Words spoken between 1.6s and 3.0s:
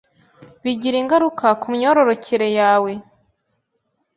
ku myororokere yawe